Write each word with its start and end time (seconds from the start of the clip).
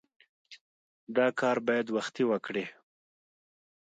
دا 1.15 1.27
کار 1.39 1.57
باید 1.67 1.87
وختي 1.95 2.23
وکړې. 2.27 2.65